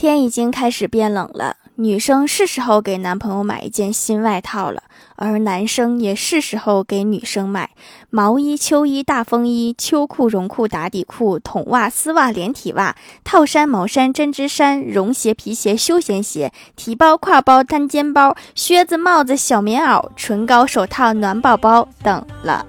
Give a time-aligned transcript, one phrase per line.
[0.00, 4.84] 天已经开始变冷了，女生是时候给男朋友买一件新外套了，
[5.16, 7.68] 而男生也是时候给女生买
[8.08, 22.64] 毛衣、秋衣、大风衣、秋裤、绒裤、打底裤、筒袜、丝袜、连体袜、套衫、毛衫、针织衫、绒鞋、皮鞋、休闲鞋、提包、挎包、单肩包、靴子、帽子、小棉袄、唇膏、手套、暖宝宝等了。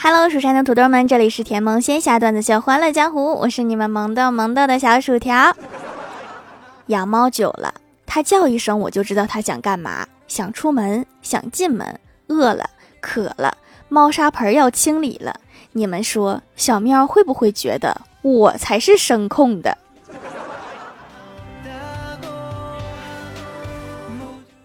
[0.00, 5.54] Hello，蜀山的土豆们，这里是甜萌仙侠段子秀欢乐江湖，我是你们萌豆萌豆的小薯条。
[6.86, 7.74] 养猫久了，
[8.06, 12.70] 它叫一声我就知道它想干嘛，想出门，想进门，饿了，
[13.02, 13.58] 渴了，
[13.90, 15.38] 猫砂盆要清理了。
[15.72, 19.76] 你们说，小喵会不会觉得我才是声控的？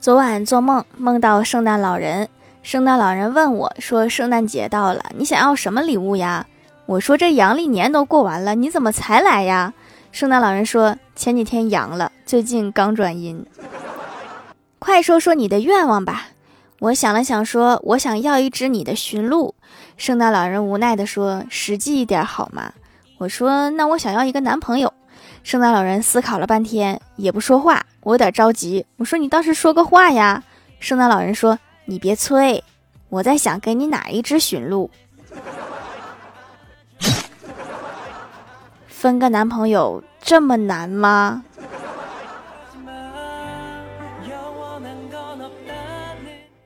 [0.03, 2.27] 昨晚做梦，梦到圣诞老人。
[2.62, 6.46] 圣诞老人问我说：“圣诞节到了，你想要什么礼物呀？”
[6.87, 9.74] 我说：“这阳历年都过完了，你怎么才来呀？”
[10.12, 13.46] 圣诞老人说：“前几天阳了，最近刚转阴。”
[14.77, 16.26] 快说说你的愿望吧。
[16.79, 19.55] 我想了想说：“我想要一只你的驯鹿。”
[19.96, 22.74] 圣诞老人无奈地说：“实际一点好吗？”
[23.20, 24.93] 我说：“那我想要一个男朋友。”
[25.44, 27.86] 圣诞老人思考了半天，也不说话。
[28.02, 30.44] 我有点着急，我说：“你倒是说个话呀！”
[30.80, 31.60] 圣诞老人说。
[31.86, 32.63] 你别催，
[33.10, 34.90] 我在想给你哪一只驯鹿。
[38.88, 41.44] 分个男朋友这么难吗？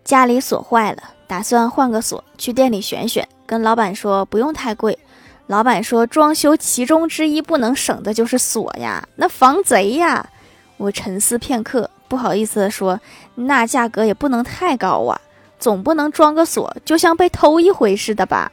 [0.04, 3.28] 家里锁坏了，打算换个锁，去店里选选。
[3.48, 5.00] 跟老板说不用太贵。
[5.48, 10.30] 老板说装修其中之一不能省的就是锁呀，那防贼呀。
[10.78, 11.90] 我沉思片刻。
[12.10, 13.02] 不好意思的说，
[13.36, 15.20] 那价格也不能太高啊，
[15.60, 18.50] 总不能装个锁就像被偷一回似的吧？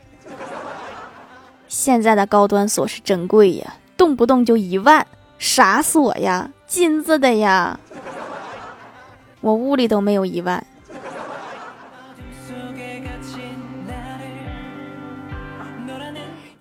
[1.69, 5.07] 现在的高端锁是真贵呀，动不动就一万，
[5.39, 6.51] 啥锁呀？
[6.67, 7.79] 金子的呀？
[9.41, 10.67] 我屋里都没有一万。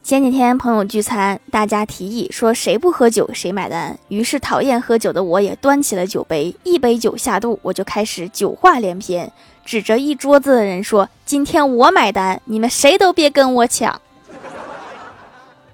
[0.03, 3.97] 前几天朋友聚餐，大家提议说谁不喝酒谁买单。
[4.09, 9.31] 于是讨厌喝酒的我也端起了酒杯，一杯酒下肚，我就开始酒话连篇，
[9.63, 14.01] 指着一桌子的人说：“今天我买单，你们谁都别跟我抢。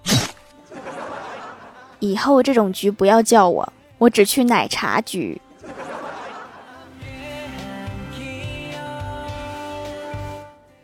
[1.98, 5.42] 以后这种局不要叫我，我只去奶茶局。”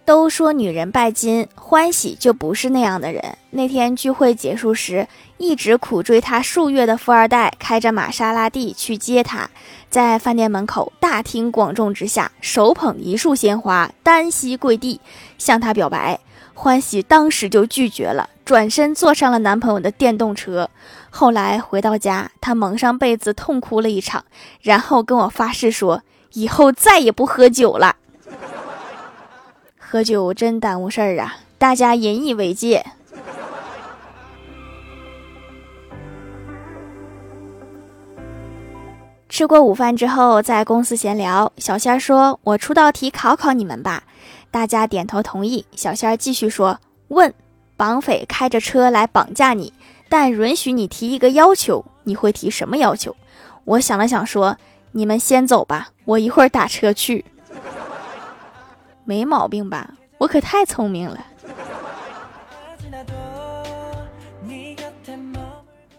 [0.06, 3.38] 都说女人拜金欢喜，就不是那样的人。
[3.50, 5.08] 那天聚会结束时，
[5.38, 9.50] 一直苦追她数月的富二代开着玛莎拉蒂去接她，
[9.90, 15.02] 在饭店门口大庭广众之下，手捧一束鲜花，单膝跪地
[15.40, 16.20] 向她表白。
[16.54, 20.70] 欢喜当时就拒绝了，转身坐上了男朋友的电动车。
[21.10, 24.24] 后来回到家，她蒙上被子痛哭了一场，
[24.62, 27.96] 然后跟我发誓说，以后再也不喝酒了。
[29.96, 31.38] 喝酒真耽误事儿啊！
[31.58, 32.86] 大家引以为戒。
[39.30, 44.04] 吃过午饭之后，在公司闲聊，小仙儿说：“我出道题考考你们吧。”
[44.52, 45.66] 大家点头同意。
[45.78, 46.78] 小仙儿继续说
[47.08, 47.34] ：“问，
[47.78, 49.72] 绑匪开着车来绑架你，
[50.10, 53.16] 但允许你提一个要求，你会提什么要求？”
[53.64, 54.58] 我想了想说
[54.92, 57.24] ：“你们先走吧，我一会儿打车去。”
[59.06, 59.92] 没毛病吧？
[60.18, 61.26] 我可太聪明了。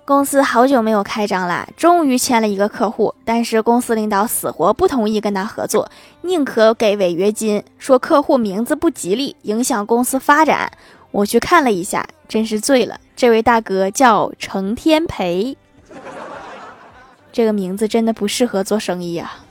[0.04, 5.90] 公司好久没有开张了，终于签了一个客户，但是公司领导死活不同意跟他合作，
[6.20, 10.70] 宁可给违约金，说客户名字不吉利，影响公司发展。
[11.10, 13.00] 我去看了一下，真是醉了。
[13.16, 15.56] 这位大哥叫程天培，
[17.32, 19.45] 这个名字真的不适合做生意啊。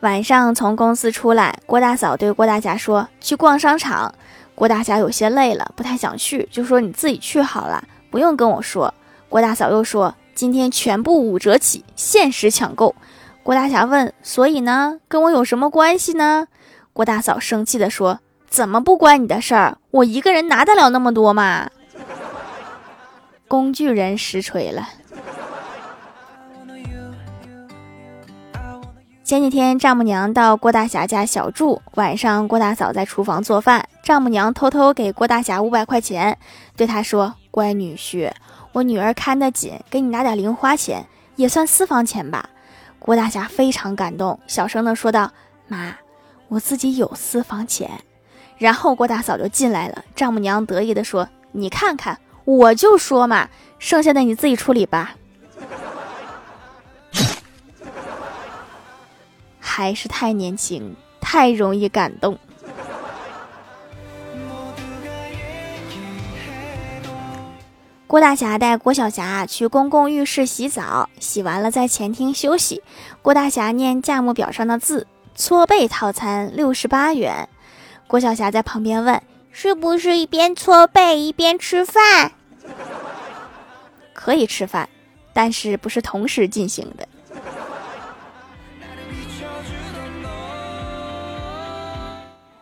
[0.00, 4.14] 晚上从公司出来，郭大嫂对郭大侠说：“去逛商场。”
[4.54, 8.94] 郭大侠有些累了，不太想去，就说：“你自己去好了，不用跟我说。”
[9.28, 12.94] 郭大嫂又说：“今天全部五折起，限时抢购。”
[13.42, 15.00] 郭大侠问：“所以呢？
[15.08, 16.46] 跟我有什么关系呢？”
[16.94, 19.78] 郭大嫂生气地说：“怎么不关你的事儿？
[19.90, 21.68] 我一个人拿得了那么多吗？”
[23.48, 24.88] 工具人实锤了。
[29.28, 31.82] 前几天，丈母娘到郭大侠家小住。
[31.96, 36.38] 晚上，郭大嫂在厨房做饭，丈母娘偷偷给郭大侠五百块钱，
[36.78, 38.32] 对他说：“乖女婿，
[38.72, 41.04] 我女儿看得紧，给你拿点零花钱，
[41.36, 42.48] 也算私房钱吧。”
[42.98, 45.30] 郭大侠非常感动，小声的说道
[45.68, 45.94] ：“妈，
[46.48, 47.90] 我自己有私房钱。”
[48.56, 55.16] 然后郭大嫂就进来了，丈母娘得意的说：“你看看，我就说嘛，剩下的你自己处理吧。”
[59.78, 62.36] 还是太年轻，太容易感动。
[68.08, 72.82] 郭大侠带郭小霞去公共浴室洗澡，洗完了在前厅休息。
[73.22, 77.48] 郭大侠念价目表上的字：“搓背套餐六十八元。”
[78.08, 79.22] 郭小霞在旁边问
[79.52, 82.32] ：“是不是一边搓背一边吃饭？”
[84.12, 84.88] 可以吃饭，
[85.32, 87.06] 但是不是同时进行的。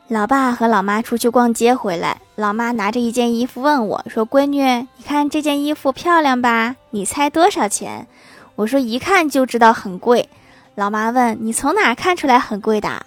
[0.08, 6.76] 老爸和老妈出去逛街回来，老妈拿着一件衣服问我说：“闺女，你看这件衣服漂亮吧？
[6.90, 8.06] 你猜多少钱？”
[8.54, 10.28] 我说：“一看就知道很贵。”
[10.76, 13.04] 老妈问：“你从哪看出来很贵的？”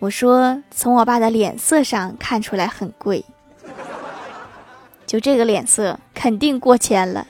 [0.00, 3.24] 我说：“从我爸的脸色上看出来很贵。”
[5.06, 7.24] 就这个脸色，肯定过千了。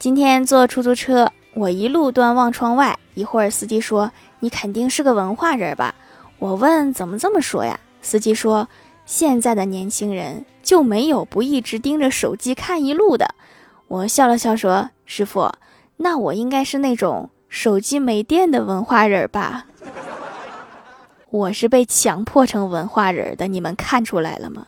[0.00, 2.98] 今天坐出租车，我一路端望窗外。
[3.14, 5.94] 一会儿，司机说：“你肯定是个文化人吧？”
[6.38, 8.68] 我问：“怎么这么说呀？”司机说
[9.06, 13.34] ：“现在的年轻人就没有不一直盯着手机看一路的。”
[13.88, 15.50] 我笑了笑说：“师傅，
[15.96, 19.64] 那我应该是那种手机没电的文化人吧？”
[21.30, 24.66] 我是被强迫成文化人的，你们看出来了吗？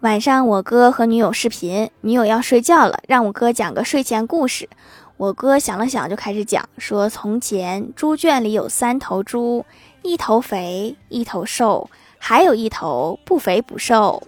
[0.00, 4.68] 晚上，我哥和女友视频，女友要睡觉了，让我哥讲个睡前故事。
[5.16, 9.64] 我哥想了想，就开始讲，说：从前猪圈里有三头猪，
[10.02, 11.88] 一头肥，一头瘦，
[12.18, 14.22] 还有一头不肥不瘦。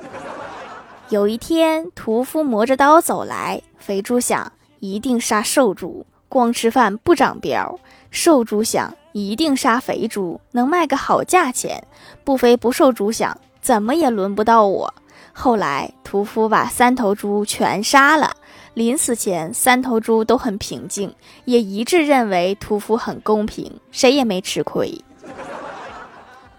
[1.11, 4.50] 有一天，屠夫磨着刀走来，肥猪想
[4.81, 7.76] 一定杀瘦猪，光吃饭不长膘；
[8.11, 11.82] 瘦猪想一定杀肥猪，能卖个好价钱；
[12.25, 14.94] 不肥不瘦猪想怎么也轮不到我。
[15.40, 18.35] 后来，屠夫把三头猪全杀了。
[18.75, 21.14] 临死前，三头猪都很平静，
[21.44, 25.00] 也一致认为屠夫很公平，谁也没吃亏。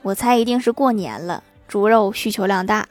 [0.02, 2.88] 我猜一定是过年了，猪肉需求量大。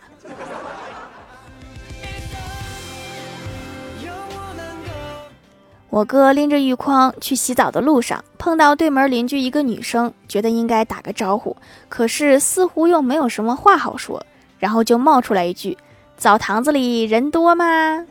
[5.88, 11.56] 我哥拎着浴筐去洗澡的路上，碰到对门邻居一个女生，觉得应该打个招呼，
[11.88, 14.23] 可是似乎又没有什么话好说。
[14.58, 15.76] 然后就冒出来一句
[16.16, 18.06] ：“澡堂子里人多吗？”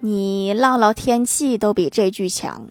[0.00, 2.66] 你唠唠天气都比这句强。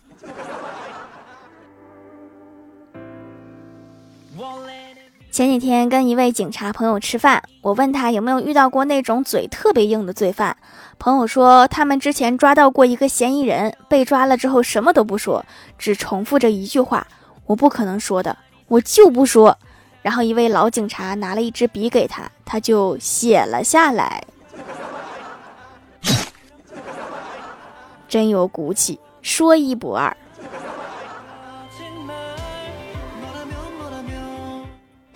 [5.32, 10.58] 前几天跟一位警察朋友吃饭，我问他有没有遇到过那种嘴特别硬的罪犯。
[11.00, 15.46] 朋友说他们之前抓到过一个嫌疑人，被抓了之后什么都不说，
[15.78, 17.08] 只重复着一句话
[17.48, 18.38] ：“我不可能说的，
[18.68, 19.58] 我就不说。”
[20.02, 24.24] 然后一位老警察拿了一支笔给他，他就写了下来。
[28.08, 30.16] 真有骨气，说一不二。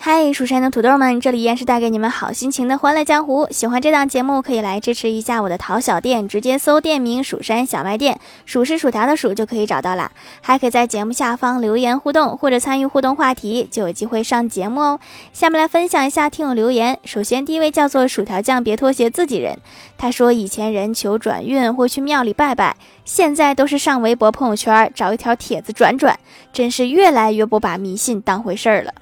[0.08, 3.48] 嗨，蜀山的土豆们，这里依然是带给你们好心情的欢乐江湖。
[3.50, 10.12] 喜欢这档节目，可以来支持一下我的淘小店，直接搜店名“蜀山小卖店”，数是薯条的数就可以找到啦。
[10.40, 15.00] 还可以在节目下方留言互动，或者参与互动话题，就有机会上节目哦。
[15.32, 17.00] 下面来分享一下听友留言。
[17.04, 19.58] 首先，第一位叫做薯条酱，别拖鞋自己人。
[19.98, 26.16] 他说，以前人求转运会去庙里拜拜，现在都是上微博朋友圈找一条帖子转转，
[26.52, 28.94] 真是越来越不把迷信当回事儿了。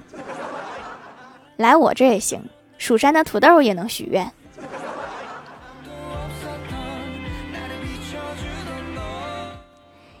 [1.57, 2.41] 来我这也行，
[2.77, 4.31] 蜀山的土豆也能许愿。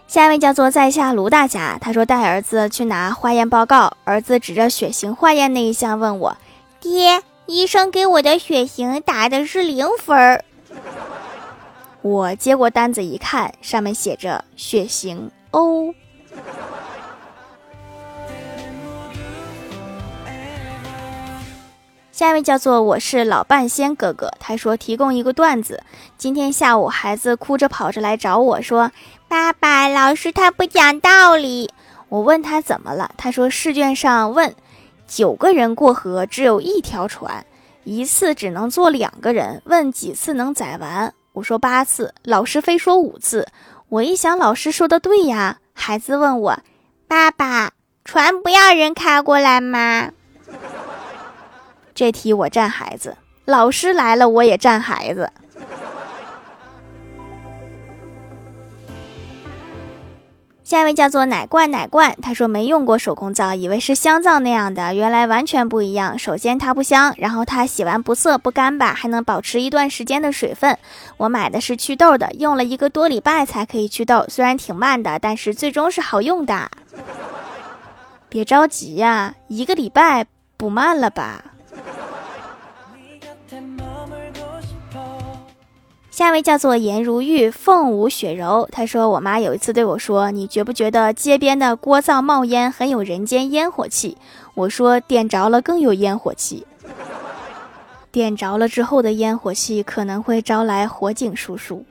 [0.07, 6.37] 下一位叫做在下卢大侠，他说带儿子去拿化验报告，儿子指着血型化验那一项问我
[6.79, 10.45] ：“爹，医生给我的血型打的是零分儿。”
[12.01, 15.93] 我接过单子一看，上面写着血型 O。
[22.15, 25.83] 下一位叫做我是老半仙哥哥，他说提供一个段子。
[26.17, 28.89] 今天下午，孩子哭着跑着来找我说
[29.27, 31.69] ：“爸爸，老师他不讲道理。”
[32.07, 34.55] 我问他怎么了，他说试卷上问
[35.05, 37.45] 九个人过河只有一条船，
[37.83, 41.13] 一次只能坐两个人，问几次能载完？
[41.33, 43.45] 我说八次，老师非说五次。
[43.89, 45.57] 我一想，老师说的对呀。
[45.73, 46.59] 孩子问我
[47.09, 47.71] ：“爸爸，
[48.05, 50.11] 船不要人开过来吗？”
[51.95, 55.31] 这题我占孩子，老师来了我也占孩子。
[60.61, 66.19] 下一位叫做奶罐奶罐，他说没用过手工皂，以为是香皂那样的，原来完全不一样。
[66.19, 70.77] 首先它不香，然后它洗完不涩不干巴，还能保持一段时间的水分。
[71.15, 76.69] 我买的是祛痘的，用了一个多礼拜才可以祛痘，虽然挺慢的，但是最终是好用的。
[78.27, 80.25] 别着急呀，一个礼拜
[80.57, 81.41] 不慢了吧？
[86.15, 88.69] 下一位叫做颜如玉，凤舞雪柔。
[88.71, 94.15] 她说：“我妈有一次对我说，你觉不觉得街边的锅灶冒烟很有人间烟火气？”
[94.55, 96.65] 我说：“点着了更有烟火气。
[98.13, 101.83] 点着了之后的烟火气可能会招来火警叔叔。”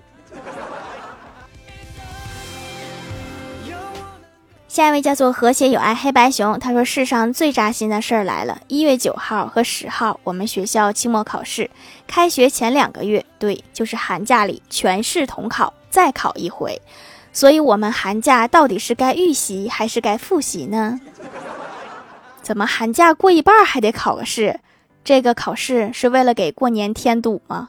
[4.75, 11.71] 下一位叫做和谐有爱黑白熊，他说：“世上最扎心的事儿来了，一月九号和十号，我们学校期末考试，
[12.09, 16.83] 开学前两个月，对，就是寒假里全市统考，再考一回，
[17.33, 21.01] 所以我们寒假到底是该预习还是该复习呢？
[22.43, 24.59] 怎么寒假过一半还得考个试？
[25.05, 27.69] 这个考试是为了给过年添堵吗？”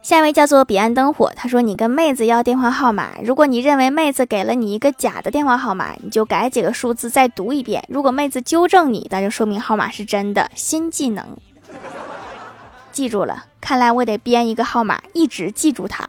[0.00, 7.84] 下一位叫做彼岸灯火，他说：“你跟妹子要电话号码，如果你认为妹子给了你一个假的电话号码，你就改几个数字再读一遍。
[7.88, 10.50] 如果妹子纠正你，那就说明号码是真的。
[10.54, 11.36] 新技能，
[12.90, 13.44] 记住了。
[13.60, 16.06] 看来我得编一个号码，一直记住它。”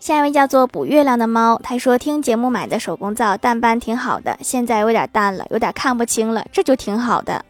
[0.00, 7.44] 下一位叫做补月亮的猫，他说：“听节目买的手工皂淡斑挺好的，现在有点淡了，有点看不清了，这就挺好的。”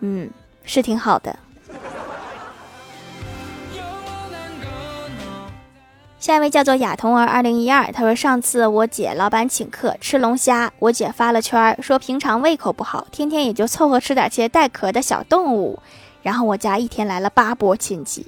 [0.00, 0.30] 嗯，
[0.64, 1.36] 是挺好的。
[6.18, 15.78] 下一位叫做亚童儿二零一二，他说上次我姐老板请客吃龙虾，我姐发了圈说平常胃口不好，天天也就凑合吃点些带壳的小动物。
[16.22, 18.26] 然后我家一天来了八波亲戚，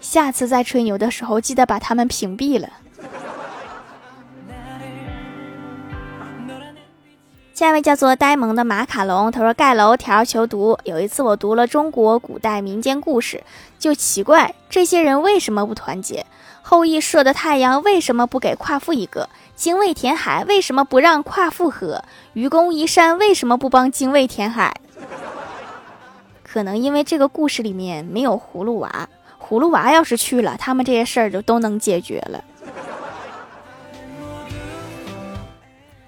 [0.00, 2.70] 下次再吹牛的时候记得把他们屏蔽了。
[7.62, 10.76] 下一位叫做呆萌的马卡龙，他说盖楼条求读。
[10.82, 13.44] 有一次我读了中国古代民间故事，
[13.78, 16.26] 就奇怪这些人为什么不团结？
[16.60, 19.28] 后羿射的太阳为什么不给夸父一个？
[19.54, 22.02] 精卫填海为什么不让夸父喝？
[22.32, 24.74] 愚公移山为什么不帮精卫填海？
[26.42, 29.08] 可能因为这个故事里面没有葫芦娃，
[29.40, 32.42] 葫芦娃要是去了，他们这些事儿就都能解决了。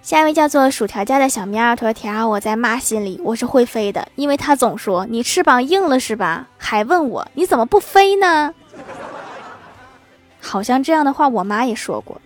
[0.04, 6.46] 下一位叫做薯条家的小喵，他说：“条，我在妈心里我是会飞的，因为他总说你翅膀硬了是吧？
[6.58, 8.52] 还问我你怎么不飞呢？
[10.42, 12.20] 好像这样的话我妈也说过。”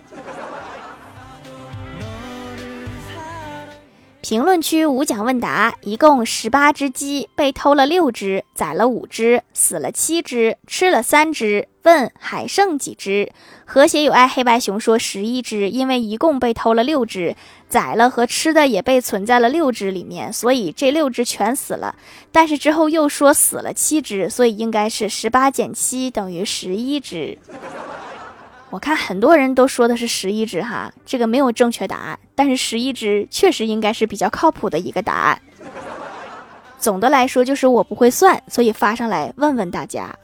[4.29, 11.67] 评论区无奖问答，一共十八只鸡被偷了六只，宰了五只，死了七只，吃了三只。
[11.83, 13.33] 问还剩几只？
[13.65, 17.35] 和谐有爱黑白熊说十一只，因为一共被偷了六只，
[17.71, 21.97] 宰了和吃的也被存在了六只里面，所以这六只全死了。
[22.31, 27.39] 但是之后又说死了七只，所以应该是十八减七等于十一只。
[28.71, 35.41] 我看很多人都说的是十一只哈，这个没有正确答案，但是十一只确实应该是比较靠谱的一个答案。
[36.79, 40.15] 总的来说就是我不会算，所以发上来问问大家。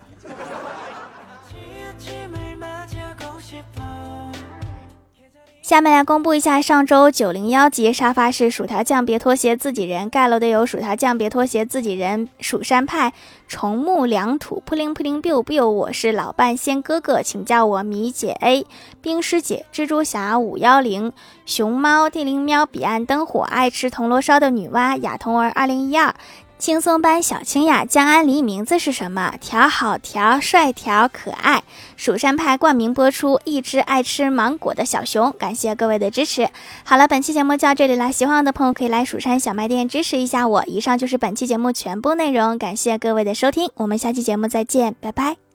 [5.64, 13.14] 下面来公布一下上周九零幺级沙发是薯条酱，别拖鞋，自己人盖楼的有薯条酱，别拖鞋，自己人，蜀山派，
[13.48, 18.66] 重木良土，扑灵扑灵 biu biu，我是老半仙哥哥，请叫我米姐 A，
[19.00, 21.10] 冰师姐，蜘蛛侠五幺零，
[21.46, 26.14] 熊猫地灵喵，彼岸灯火，爱吃铜锣烧的女娲，雅童儿二零一二。
[26.56, 29.34] 轻松班小清雅，江安离名字是什么？
[29.40, 31.62] 调好调，帅调，可爱。
[31.96, 35.30] 蜀山派冠名播出，一只爱吃芒果的小熊。
[35.38, 36.48] 感谢各位的支持。
[36.84, 40.64] 好了，本期节目就到这里了，喜欢我的朋友可以来蜀山小卖店支持一下我。
[40.66, 45.53] 以上就是本期节目全部内容，感谢各位的收听，我们下期节目再见，拜拜。